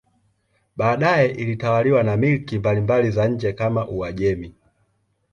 Baadaye 0.75 1.29
ilitawaliwa 1.31 2.03
na 2.03 2.17
milki 2.17 2.59
mbalimbali 2.59 3.11
za 3.11 3.27
nje 3.27 3.53
kama 3.53 3.87
Uajemi. 3.87 4.53